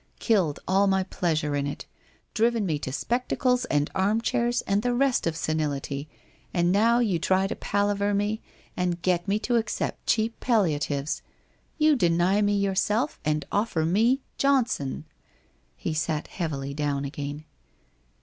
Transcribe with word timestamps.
Killed 0.17 0.59
all 0.67 0.87
my 0.87 1.03
pleasure 1.03 1.55
in 1.55 1.67
it, 1.67 1.85
driven 2.33 2.65
me 2.65 2.79
to 2.79 2.91
spectacles 2.91 3.65
and 3.65 3.91
armchairs 3.93 4.61
and 4.63 4.81
the 4.81 4.95
rest 4.95 5.27
of 5.27 5.37
senility, 5.37 6.09
and 6.55 6.71
now 6.71 6.97
you 6.97 7.19
try 7.19 7.45
to 7.45 7.55
palaver 7.55 8.11
me 8.11 8.41
and 8.75 9.03
get 9.03 9.27
me 9.27 9.37
to 9.37 9.57
accept 9.57 10.07
cheap 10.07 10.39
palliatives. 10.39 11.21
You 11.77 11.95
deny 11.95 12.41
me 12.41 12.57
yourself, 12.57 13.19
and 13.23 13.45
offer 13.51 13.85
me— 13.85 14.21
Johnson!' 14.39 15.05
He 15.75 15.93
sat 15.93 16.29
heav 16.29 16.51
ily 16.51 16.73
down 16.73 17.05
again. 17.05 17.45